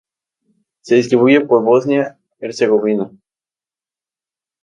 [0.81, 3.11] Se distribuye por Bosnia-Herzegovina.